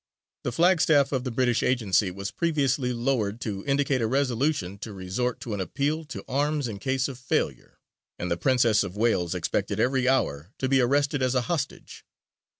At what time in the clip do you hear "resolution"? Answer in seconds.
4.07-4.79